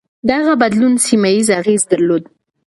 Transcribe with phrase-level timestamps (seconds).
[0.29, 2.23] دغه بدلون سيمه ييز اغېز درلود.